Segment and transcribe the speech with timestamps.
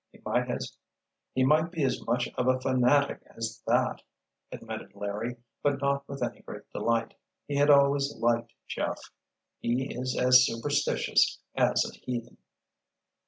[1.35, 4.01] "He might be as much of a fanatic as that,"
[4.51, 8.99] admitted Larry, but not with any great delight—he had always liked Jeff.
[9.59, 12.37] "He is as superstitious as a heathen."